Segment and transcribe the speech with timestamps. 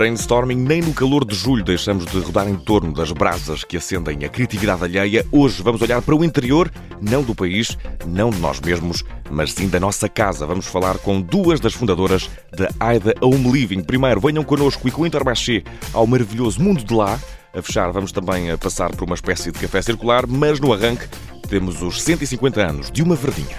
[0.00, 4.24] brainstorming, nem no calor de julho deixamos de rodar em torno das brasas que acendem
[4.24, 5.26] a criatividade alheia.
[5.30, 9.68] Hoje vamos olhar para o interior, não do país, não de nós mesmos, mas sim
[9.68, 10.46] da nossa casa.
[10.46, 13.82] Vamos falar com duas das fundadoras da Aida Home Living.
[13.82, 17.20] Primeiro, venham connosco e com o Intermarché ao maravilhoso mundo de lá.
[17.52, 21.06] A fechar, vamos também passar por uma espécie de café circular, mas no arranque
[21.46, 23.58] temos os 150 anos de uma verdinha.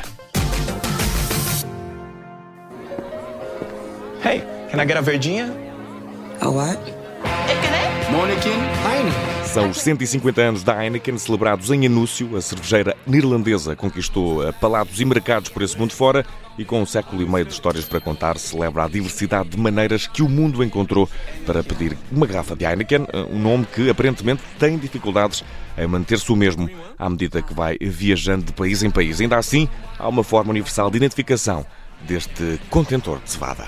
[4.25, 5.70] Hey, can I get a verdinha?
[6.43, 6.79] What?
[8.11, 8.51] Monniken?
[8.83, 9.45] Heineken.
[9.45, 12.35] São os 150 anos da Heineken, celebrados em anúncio.
[12.35, 16.25] A cervejeira neerlandesa conquistou palados e mercados por esse mundo fora
[16.57, 20.07] e, com um século e meio de histórias para contar, celebra a diversidade de maneiras
[20.07, 21.07] que o mundo encontrou
[21.45, 25.43] para pedir uma garrafa de Heineken, um nome que aparentemente tem dificuldades
[25.77, 29.21] em manter-se o mesmo à medida que vai viajando de país em país.
[29.21, 31.65] Ainda assim, há uma forma universal de identificação
[32.01, 33.65] deste contentor de cevada.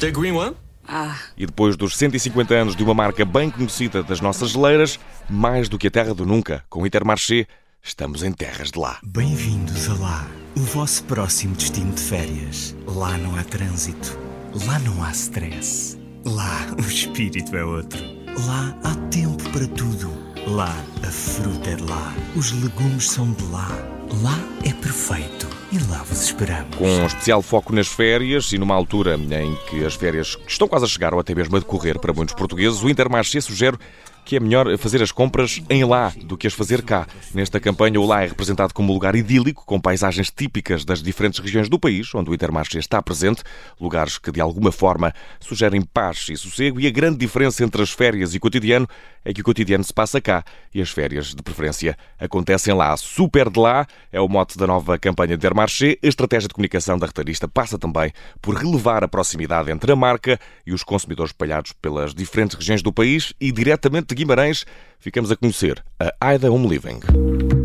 [0.00, 0.61] The green one?
[0.94, 5.66] Ah, E depois dos 150 anos de uma marca bem conhecida das nossas geleiras, mais
[5.66, 7.46] do que a terra do nunca, com Intermarché,
[7.82, 8.98] estamos em terras de lá.
[9.02, 12.76] Bem-vindos a lá, o vosso próximo destino de férias.
[12.86, 14.18] Lá não há trânsito,
[14.66, 15.98] lá não há stress.
[16.26, 17.98] Lá o espírito é outro.
[18.46, 20.12] Lá há tempo para tudo.
[20.46, 23.68] Lá a fruta é de lá, os legumes são de lá.
[24.22, 26.76] Lá é perfeito e lá vos esperamos.
[26.76, 30.84] Com um especial foco nas férias e numa altura em que as férias estão quase
[30.84, 33.78] a chegar ou até mesmo a decorrer para muitos portugueses, o Intermarché sugere
[34.24, 37.06] que é melhor fazer as compras em lá do que as fazer cá.
[37.34, 41.40] Nesta campanha, o lá é representado como um lugar idílico, com paisagens típicas das diferentes
[41.40, 43.42] regiões do país, onde o Intermarché está presente,
[43.80, 47.90] lugares que de alguma forma sugerem paz e sossego, e a grande diferença entre as
[47.90, 48.88] férias e o cotidiano
[49.24, 52.96] é que o cotidiano se passa cá e as férias, de preferência, acontecem lá.
[52.96, 55.98] Super de lá é o mote da nova campanha Intermarché.
[56.02, 60.38] A estratégia de comunicação da retalhista passa também por relevar a proximidade entre a marca
[60.66, 64.64] e os consumidores espalhados pelas diferentes regiões do país e diretamente de Guimarães
[64.98, 67.61] ficamos a conhecer a Aida Home Living.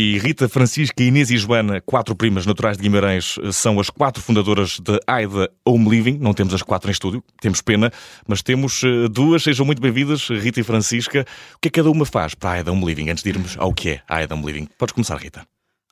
[0.00, 4.78] E Rita, Francisca, Inês e Joana, quatro primas naturais de Guimarães, são as quatro fundadoras
[4.78, 6.18] de AIDA Home Living.
[6.18, 7.90] Não temos as quatro em estúdio, temos pena,
[8.24, 9.42] mas temos eh, duas.
[9.42, 11.26] Sejam muito bem-vindas, Rita e Francisca.
[11.56, 13.10] O que é que cada uma faz para a AIDA Home Living?
[13.10, 14.68] Antes de irmos ao que é a AIDA Home Living.
[14.78, 15.44] Podes começar, Rita.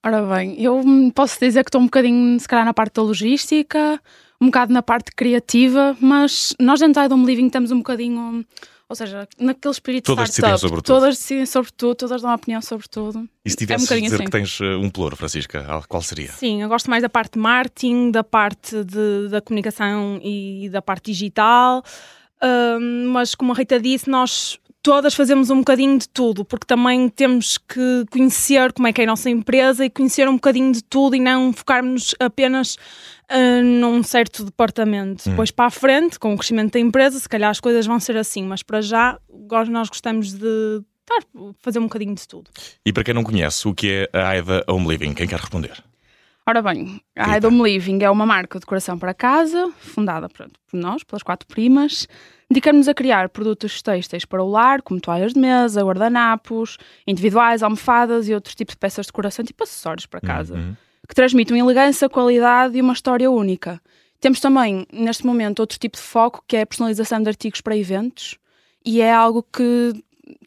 [0.05, 0.81] Ora bem, eu
[1.12, 4.00] posso dizer que estou um bocadinho, se calhar, na parte da logística,
[4.41, 8.47] um bocado na parte criativa, mas nós dentro da Home Living temos um bocadinho,
[8.88, 10.60] ou seja, naquele espírito Todas de decidem startup.
[10.69, 10.94] sobre tudo.
[10.94, 13.28] Todas decidem sobre tudo, todas dão opinião sobre tudo.
[13.44, 14.24] E se É um de dizer assim.
[14.24, 16.30] que tens eh, um ploro, Francisca, ah, qual seria?
[16.32, 20.80] Sim, eu gosto mais da parte de marketing, da parte de- da comunicação e da
[20.80, 21.82] parte digital.
[22.41, 27.08] Ahm, mas como a Rita disse, nós todas fazemos um bocadinho de tudo, porque também
[27.08, 30.84] temos que conhecer como é que é a nossa empresa e conhecer um bocadinho de
[30.84, 32.76] tudo e não focarmos apenas
[33.28, 35.28] ah, num certo departamento.
[35.28, 38.16] Depois para a frente, com o crescimento da empresa, se calhar as coisas vão ser
[38.16, 39.19] assim, mas para já
[39.69, 41.20] nós gostamos de estar,
[41.60, 42.50] fazer um bocadinho de tudo.
[42.84, 45.14] E para quem não conhece, o que é a AIDA Home Living?
[45.14, 45.82] Quem quer responder?
[46.48, 47.48] Ora bem, a Rita.
[47.48, 51.47] Home Living é uma marca de decoração para casa, fundada pronto, por nós, pelas quatro
[51.48, 52.06] primas.
[52.48, 58.28] Dedicamos a criar produtos têxteis para o lar, como toalhas de mesa, guardanapos, individuais, almofadas
[58.28, 60.76] e outros tipos de peças de decoração, tipo acessórios para casa, Uhum.
[61.09, 63.81] Que transmitem elegância, qualidade e uma história única.
[64.21, 67.77] Temos também, neste momento, outro tipo de foco, que é a personalização de artigos para
[67.77, 68.39] eventos,
[68.84, 69.93] e é algo que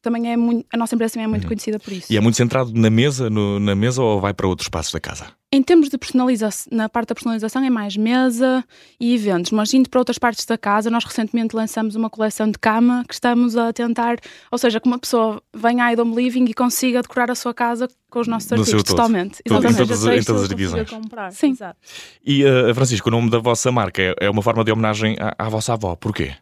[0.02, 0.66] também é muito.
[0.74, 2.12] A nossa empresa também é muito conhecida por isso.
[2.12, 5.00] E é muito centrado na mesa, no- na mesa ou vai para outros espaços da
[5.00, 5.28] casa?
[5.52, 8.64] Em termos de personalização, na parte da personalização é mais mesa
[9.00, 12.60] e eventos, mas indo para outras partes da casa, nós recentemente lançamos uma coleção de
[12.60, 14.18] cama que estamos a tentar,
[14.52, 17.88] ou seja, que uma pessoa venha à Idom Living e consiga decorar a sua casa
[18.12, 18.96] com os nossos No artigos todo.
[18.96, 19.42] totalmente.
[19.44, 19.78] Tudo, em Exatamente.
[20.00, 20.90] todas- em todas as divisões.
[20.90, 21.32] Comprar.
[21.32, 21.50] Sim.
[21.52, 21.80] Exato.
[22.24, 25.46] E, uh, Francisco, o nome da vossa marca é, é uma forma de homenagem à,
[25.46, 25.96] à vossa avó.
[25.96, 26.34] Porquê?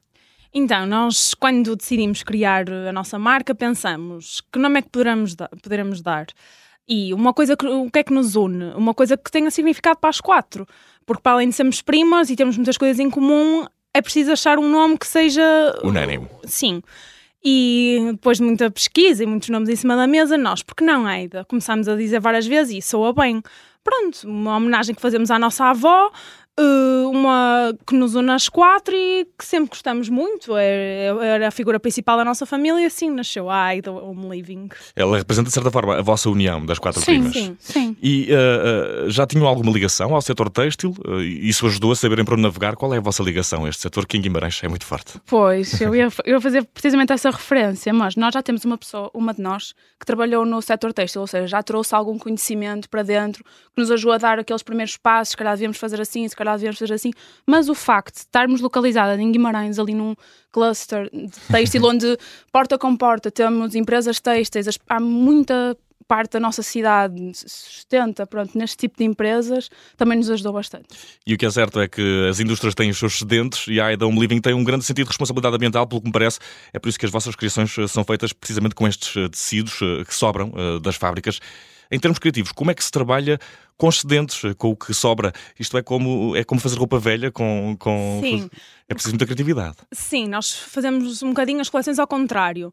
[0.54, 5.50] Então, nós, quando decidimos criar a nossa marca, pensamos que nome é que poderemos, da-
[5.62, 6.28] poderemos dar.
[6.88, 8.72] E uma coisa que, o que é que nos une?
[8.76, 10.66] Uma coisa que tenha significado para as quatro.
[11.06, 14.58] Porque, para além de sermos primas e termos muitas coisas em comum, é preciso achar
[14.58, 15.42] um nome que seja.
[15.84, 16.28] Unânime.
[16.46, 16.82] Sim.
[17.44, 21.06] E depois de muita pesquisa e muitos nomes em cima da mesa, nós, porque não,
[21.06, 21.46] Aida?
[21.46, 23.42] Começámos a dizer várias vezes e soa bem.
[23.84, 26.12] Pronto, uma homenagem que fazemos à nossa avó,
[26.60, 30.56] uma que nos une às quatro e que sempre gostamos muito.
[30.58, 34.70] É, é, era a figura principal da nossa família, assim nasceu a Aida Home Living.
[34.96, 37.34] Ela representa, de certa forma, a vossa união das quatro sim, primas.
[37.34, 37.98] sim, sim.
[38.02, 40.96] E uh, uh, já tinham alguma ligação ao setor têxtil?
[41.06, 42.76] Uh, isso ajudou a saberem para onde navegar?
[42.76, 45.14] Qual é a vossa ligação a este setor que em Guimarães é muito forte?
[45.26, 49.10] Pois, eu ia, eu ia fazer precisamente essa referência, mas nós já temos uma pessoa,
[49.14, 53.04] uma de nós, que trabalhou no setor têxtil, ou seja, já trouxe algum conhecimento para
[53.04, 56.36] dentro, que nos ajudou a dar aqueles primeiros passos, se calhar devíamos fazer assim, se
[56.36, 57.12] calhar devíamos fazer assim,
[57.46, 60.16] mas o facto de estarmos localizadas em Guimarães, ali num
[60.52, 62.18] cluster de têxtil, onde
[62.52, 65.78] porta com porta temos empresas têxteis, há muita
[66.08, 70.88] parte da nossa cidade se sustenta pronto, neste tipo de empresas, também nos ajudou bastante.
[71.26, 73.88] E o que é certo é que as indústrias têm os seus excedentes e a
[73.88, 76.40] Aida Home Living tem um grande sentido de responsabilidade ambiental, pelo que me parece.
[76.72, 79.80] É por isso que as vossas criações eh, são feitas precisamente com estes eh, tecidos
[79.82, 80.52] eh, que sobram
[80.82, 81.40] das fábricas.
[81.92, 83.40] Em termos criativos, como é que se trabalha
[83.78, 85.32] com excedentes, eh, com o que sobra?
[85.60, 87.76] Isto é como, é como fazer roupa velha com.
[87.80, 88.20] com...
[88.22, 88.50] Sim.
[88.88, 89.78] É preciso muita criatividade.
[89.92, 92.72] Sim, nós fazemos um bocadinho as coleções ao contrário.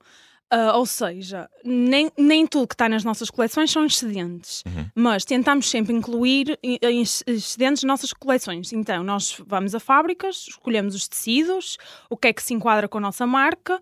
[0.51, 4.63] Ah, ou seja, nem, nem tudo que está nas nossas coleções são excedentes,
[4.95, 8.73] mas tentamos sempre incluir excedentes nas nossas coleções.
[8.73, 11.77] Então, nós vamos a fábricas, escolhemos os tecidos,
[12.09, 13.81] o que é que se enquadra com a nossa marca.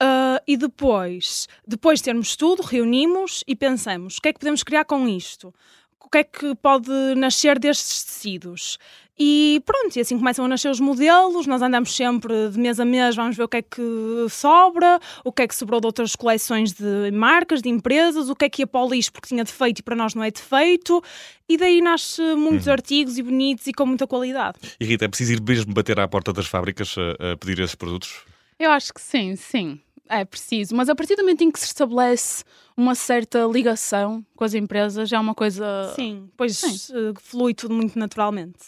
[0.00, 4.62] Ah, e depois, depois de termos tudo, reunimos e pensamos o que é que podemos
[4.62, 5.54] criar com isto?
[6.00, 8.78] O que é que pode nascer destes tecidos?
[9.22, 12.86] E pronto, e assim começam a nascer os modelos, nós andamos sempre de mês a
[12.86, 16.16] mês, vamos ver o que é que sobra, o que é que sobrou de outras
[16.16, 19.44] coleções de marcas, de empresas, o que é que ia para o lixo porque tinha
[19.44, 21.04] defeito e para nós não é defeito,
[21.46, 24.56] e daí nasce muitos artigos e bonitos e com muita qualidade.
[24.80, 27.74] E Rita, é preciso ir mesmo bater à porta das fábricas a, a pedir esses
[27.74, 28.24] produtos?
[28.58, 29.80] Eu acho que sim, sim.
[30.12, 30.74] É preciso.
[30.74, 32.42] Mas a partir do momento em que se estabelece
[32.76, 35.92] uma certa ligação com as empresas, é uma coisa.
[35.94, 36.74] Sim, pois Sim.
[36.92, 38.58] eh, flui tudo muito naturalmente.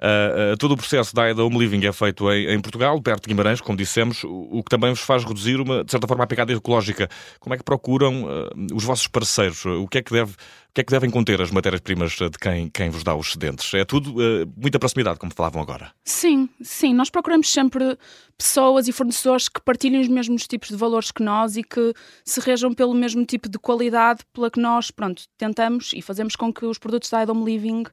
[0.00, 3.22] Uh, uh, todo o processo da AIDA Home Living é feito em, em Portugal, perto
[3.22, 6.24] de Guimarães, como dissemos, o, o que também vos faz reduzir, uma, de certa forma,
[6.24, 7.08] a pegada ecológica.
[7.38, 9.64] Como é que procuram uh, os vossos parceiros?
[9.66, 10.34] O que é que, deve,
[10.70, 13.72] o que, é que devem conter as matérias-primas de quem, quem vos dá os excedentes?
[13.74, 15.92] É tudo uh, muita proximidade, como falavam agora.
[16.04, 16.94] Sim, sim.
[16.94, 17.98] Nós procuramos sempre
[18.36, 21.94] pessoas e fornecedores que partilhem os mesmos tipos de valores que nós e que
[22.24, 26.52] se rejam pelo mesmo tipo de qualidade pela que nós, pronto, tentamos e fazemos com
[26.52, 27.84] que os produtos da Idom Living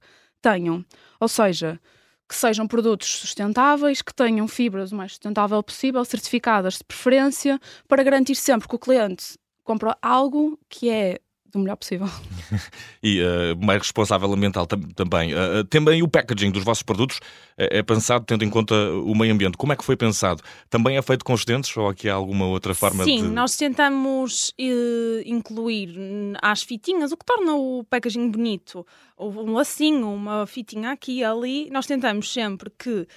[0.41, 0.85] tenham.
[1.19, 1.79] Ou seja,
[2.27, 8.03] que sejam produtos sustentáveis, que tenham fibras o mais sustentável possível, certificadas de preferência, para
[8.03, 11.19] garantir sempre que o cliente compra algo que é
[11.55, 12.07] do melhor possível.
[13.01, 15.33] E uh, mais responsável ambiental tam também.
[15.33, 17.19] Uh, também o packaging dos vossos produtos
[17.55, 19.57] é, é pensado tendo em conta o meio ambiente.
[19.57, 20.41] Como é que foi pensado?
[20.69, 23.27] Também é feito com excedentes ou aqui há alguma outra forma Sim, de...
[23.27, 25.95] nós tentamos eh, incluir
[26.41, 28.85] às fitinhas o que torna o packaging bonito.
[29.15, 31.69] Ou um lacinho, uma fitinha aqui e ali.
[31.69, 33.07] Nós tentamos sempre que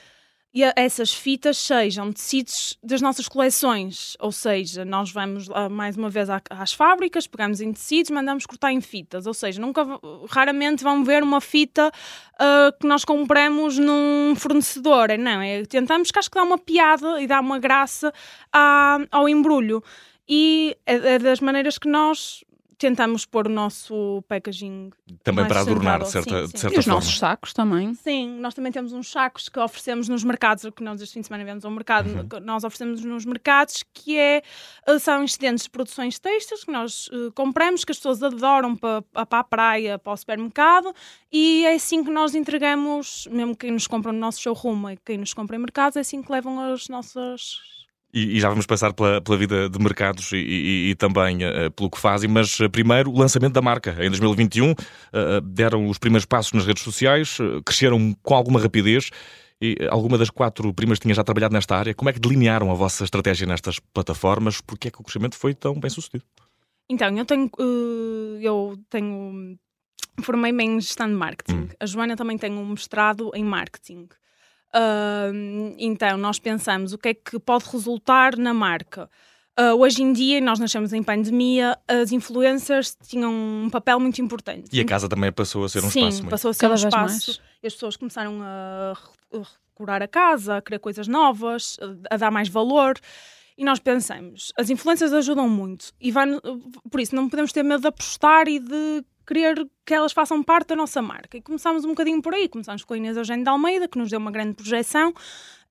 [0.52, 4.16] e essas fitas sejam tecidos das nossas coleções.
[4.18, 8.80] Ou seja, nós vamos mais uma vez às fábricas, pegamos em tecidos, mandamos cortar em
[8.80, 9.26] fitas.
[9.26, 9.84] Ou seja, nunca,
[10.30, 11.92] raramente vão ver uma fita
[12.38, 15.10] ah, que nós compramos num fornecedor.
[15.10, 18.12] É, Não, é, tentamos que acho que dá uma piada e dá uma graça
[18.52, 19.82] à- ao embrulho.
[20.26, 22.44] E é, é das maneiras que nós
[22.78, 24.90] tentamos pôr o nosso packaging
[25.22, 26.58] Também mais para adornar, de certa, Sim, de sim.
[26.58, 27.00] certa E os forma.
[27.00, 27.94] nossos sacos também.
[27.94, 31.26] Sim, nós também temos uns sacos que oferecemos nos mercados, que nós este fim de
[31.26, 34.42] semana vemos ao mercado, que nós oferecemos nos mercados, que é,
[34.86, 39.02] eh, são excedentes de produções textas que nós eh, compramos, que as pessoas adoram para,
[39.02, 40.94] para a praia, para o supermercado,
[41.32, 45.19] e é assim que nós entregamos, mesmo quem nos compra no nosso showroom e quem
[45.19, 47.78] nos compra em mercados, é assim que levam as nossas
[48.12, 51.69] E, e já vamos passar pela, pela vida de mercados e, e- e também eh,
[51.70, 53.91] pelo que fazem, mas eh, primeiro o lançamento da marca.
[54.03, 54.74] Em 2021 eh,
[55.44, 57.36] deram os primeiros passos nas redes sociais,
[57.67, 59.10] cresceram com alguma rapidez
[59.60, 61.93] e alguma das quatro primas tinha já trabalhado nesta área.
[61.94, 64.60] Como é que delinearam a vossa estratégia nestas plataformas?
[64.60, 66.24] Porque é que o crescimento foi tão bem sucedido?
[66.88, 67.50] Então, eu tenho,
[68.41, 69.58] eu tenho
[70.22, 71.58] formei-me em gestão de marketing.
[71.58, 71.69] Hum.
[71.79, 74.08] A Joana também tem um mestrado em marketing.
[75.79, 79.08] Então, nós pensamos o que é que pode resultar na marca.
[79.60, 84.69] Ah, hoje em dia, nós nascemos em pandemia, as influencers tinham um papel muito importante.
[84.72, 86.31] E a casa também passou a ser um Sim, espaço muito...
[86.31, 87.31] passou a ser Cada um espaço.
[87.31, 87.41] mais.
[87.60, 88.94] E as pessoas começaram a
[89.72, 91.77] recurar a casa, a criar coisas novas,
[92.08, 92.94] a, a dar mais valor.
[93.56, 95.87] E nós pensamos, as influências ajudam muito.
[96.01, 96.27] E vai,
[96.89, 100.69] por isso, não podemos ter medo de apostar e de querer que elas façam parte
[100.69, 101.37] da nossa marca.
[101.37, 102.49] E começámos um bocadinho por aí.
[102.49, 105.13] Começámos com a Inês Eugênio de Almeida, que nos deu uma grande projeção.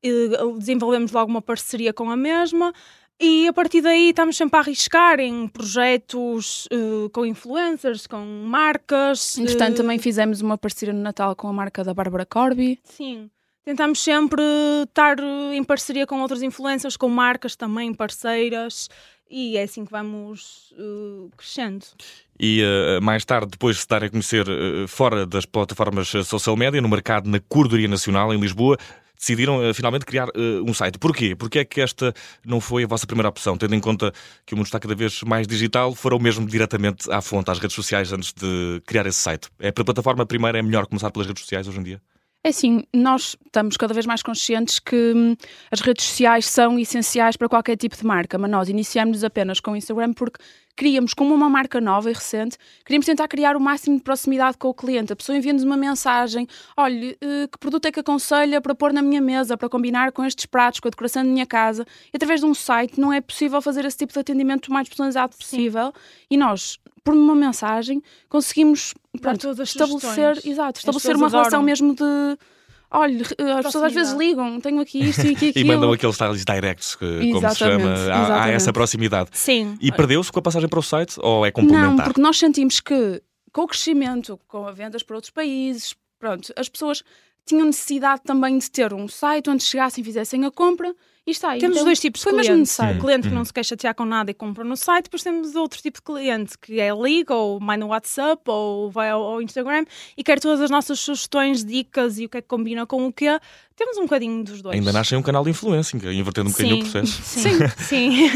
[0.02, 0.12] E
[0.60, 2.72] desenvolvemos logo uma parceria com a mesma.
[3.20, 9.40] E a partir daí estamos sempre a arriscar em projetos eh, com influencers, com marcas.
[9.40, 12.80] Entretanto, eh, também fizemos uma parceria no Natal com a marca da Bárbara Corby.
[12.84, 13.32] Sim.
[13.66, 14.42] Tentamos sempre
[14.88, 15.18] estar
[15.52, 18.88] em parceria com outras influências, com marcas também parceiras,
[19.30, 21.86] e é assim que vamos uh, crescendo.
[22.40, 26.56] E uh, mais tarde, depois de se darem a conhecer uh, fora das plataformas social
[26.56, 28.78] media, no mercado na Cordoria Nacional, em Lisboa,
[29.18, 30.28] decidiram finalmente criar
[30.64, 31.00] um site.
[31.00, 31.36] Porquê?
[31.36, 32.14] Porque é que esta
[32.46, 34.14] não foi a vossa primeira opção, tendo em conta
[34.46, 37.76] que o mundo está cada vez mais digital, foram mesmo diretamente à fonte, às redes
[37.76, 39.50] sociais, antes de criar esse site?
[39.58, 42.02] É para a plataforma primeiro, é melhor começar pelas redes sociais hoje em dia?
[42.48, 45.36] É assim, nós estamos cada vez mais conscientes que hum,
[45.70, 49.72] as redes sociais são essenciais para qualquer tipo de marca, mas nós iniciamos apenas com
[49.72, 50.42] o Instagram porque
[50.78, 52.56] queríamos, como uma marca nova e recente,
[52.86, 55.12] queríamos tentar criar o máximo de proximidade com o cliente.
[55.12, 59.02] A pessoa envia-nos uma mensagem: olha, eh, que produto é que aconselha para pôr na
[59.02, 61.86] minha mesa, para combinar com estes pratos, com a decoração da minha casa.
[62.14, 64.88] E através de um site não é possível fazer esse tipo de atendimento o mais
[64.88, 65.88] personalizado possível.
[65.88, 66.26] Sim.
[66.30, 71.44] E nós, por uma mensagem, conseguimos pronto, estabelecer, exato, estabelecer uma adoram.
[71.44, 72.38] relação mesmo de
[72.92, 75.66] olha, as pessoas às vezes ligam, tenho aqui isto e aqui aquilo.
[75.66, 79.30] e mandam aqueles styles directs, que, como se chama, há, há, essa proximidade.
[79.34, 79.78] Sim.
[79.82, 81.96] E perdeu-se com a passagem para o site ou é complementar?
[81.96, 86.70] Não, porque nós sentimos que com o crescimento, com vendas para outros países, pronto, as
[86.70, 87.04] pessoas
[87.46, 90.94] tinham necessidade também de ter um site onde chegassem e fizessem a compra
[91.28, 91.60] e está aí.
[91.60, 92.80] Temos então, dois tipos de clientes.
[92.80, 95.56] O cliente que não se quer chatear com nada e compra no site, depois temos
[95.56, 99.42] outro tipo de cliente que é liga ou vai no WhatsApp ou vai ao, ao,
[99.42, 99.84] Instagram
[100.16, 103.12] e quer todas as nossas sugestões, dicas e o que é que combina com o
[103.12, 103.26] que
[103.76, 104.74] temos um bocadinho dos dois.
[104.74, 107.22] Ainda nasce um canal de influência, invertendo um bocadinho o processo.
[107.28, 108.30] Sim, sim.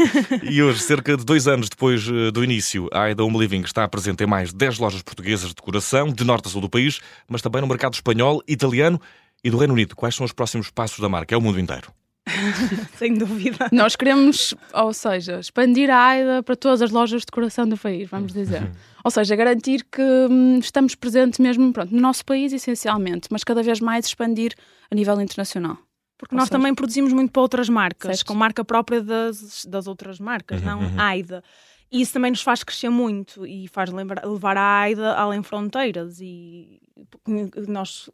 [0.43, 3.87] e hoje, cerca de dois anos depois eh, do início, a Aida Home Living está
[3.87, 6.99] presente em mais de 10 lojas portuguesas de decoração, de norte a sul do país,
[7.27, 9.01] mas também no mercado espanhol, italiano
[9.43, 9.95] e do Reino Unido.
[9.95, 11.33] Quais são os próximos passos da marca?
[11.33, 11.91] É o mundo inteiro.
[12.97, 13.69] Sem dúvida.
[13.71, 18.09] Nós queremos, ou seja, expandir a AIDA para todas as lojas de decoração do país,
[18.09, 18.61] vamos dizer.
[18.61, 18.71] Uhum.
[19.03, 23.63] ou seja, garantir que hum, estamos presentes mesmo pronto, no nosso país, essencialmente, mas cada
[23.63, 24.53] vez mais expandir
[24.89, 25.77] a nível internacional.
[26.17, 28.27] Porque ou nós seja, também produzimos muito para outras marcas, certo.
[28.27, 30.99] com marca própria das, das outras marcas, uhum, não uhum.
[30.99, 31.43] AIDA.
[31.91, 36.19] E isso também nos faz crescer muito e faz lembrar, levar a AIDA além fronteiras.
[36.21, 36.79] E
[37.67, 38.09] nós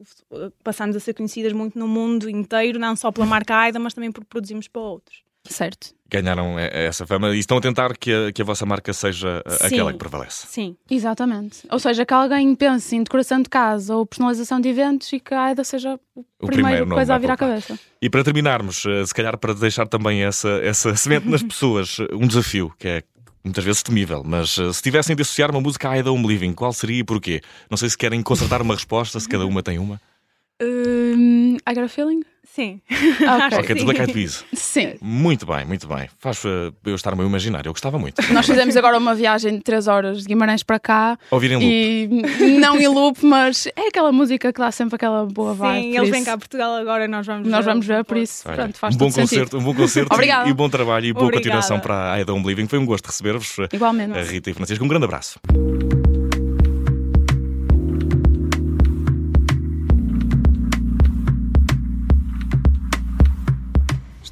[0.63, 4.11] passamos a ser conhecidas muito no mundo inteiro, não só pela marca AIDA, mas também
[4.11, 5.27] por produzirmos para outros.
[5.49, 5.95] Certo.
[6.09, 9.65] Ganharam essa fama e estão a tentar que a, que a vossa marca seja Sim.
[9.65, 10.47] aquela que prevalece.
[10.47, 11.67] Sim, exatamente.
[11.69, 15.33] Ou seja, que alguém pense em decoração de casa ou personalização de eventos e que
[15.33, 17.77] a AIDA seja o, o primeiro, primeiro coisa a vir à cabeça.
[18.01, 22.25] E para terminarmos, eh, se calhar para deixar também essa, essa semente nas pessoas, um
[22.25, 23.03] desafio que é
[23.43, 26.53] muitas vezes temível, mas uh, se tivessem de associar uma música à I Don't Living,
[26.53, 27.41] qual seria e porquê?
[27.69, 29.99] Não sei se querem consertar uma resposta, se cada uma tem uma.
[30.59, 32.23] Um, I got a feeling?
[32.53, 32.81] Sim.
[32.89, 33.85] Ok, okay sim.
[33.85, 34.45] Black Eyed Peas.
[34.53, 34.95] Sim.
[35.01, 36.09] Muito bem, muito bem.
[36.17, 37.69] Faz uh, eu estar no meu imaginário.
[37.69, 38.21] Eu gostava muito.
[38.33, 41.19] Nós fizemos agora uma viagem de 3 horas de Guimarães para cá.
[41.29, 42.43] Ouvir em loop.
[42.43, 45.83] E não em loop, mas é aquela música que dá sempre aquela boa vibe.
[45.83, 47.71] Sim, eles vêm cá a Portugal agora e nós vamos nós ver.
[47.71, 48.43] vamos ver, por isso.
[48.47, 49.57] Olha, Pronto, faz um bom concerto, sentido.
[49.59, 50.47] Um bom concerto Obrigada.
[50.47, 51.43] e, e bom trabalho e boa Obrigada.
[51.43, 52.67] continuação para a I Don't Believing.
[52.67, 53.55] Foi um gosto receber-vos.
[53.71, 54.17] Igualmente.
[54.17, 54.83] A Rita e Francisco.
[54.83, 55.39] Um grande abraço.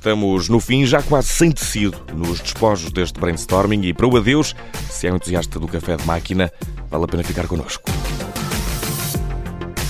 [0.05, 4.55] Estamos no fim, já quase sem tecido, nos despojos deste brainstorming e para o adeus,
[4.87, 6.51] se é um entusiasta do café de máquina,
[6.91, 7.89] vale a pena ficar connosco.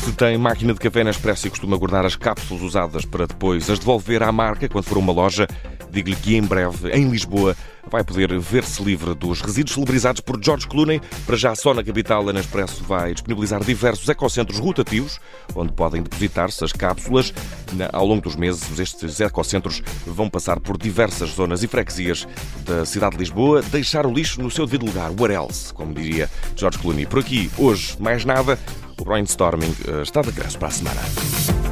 [0.05, 3.69] Se tem máquina de café na Expresso e costuma guardar as cápsulas usadas para depois
[3.69, 5.48] as devolver à marca quando for uma loja,
[5.95, 7.55] digo-lhe que em breve, em Lisboa,
[7.89, 11.01] vai poder ver-se livre dos resíduos celebrizados por George Clooney.
[11.25, 15.19] Para já, só na capital, a Nespresso vai disponibilizar diversos ecocentros rotativos,
[15.55, 17.33] onde podem depositar-se as cápsulas.
[17.93, 22.27] Ao longo dos meses, estes ecocentros vão passar por diversas zonas e freguesias
[22.65, 26.29] da cidade de Lisboa, deixar o lixo no seu devido lugar, what else, como diria
[26.55, 27.05] George Clooney.
[27.05, 28.59] Por aqui, hoje, mais nada,
[28.99, 31.64] o brainstorming eh, está de regresso para a semana.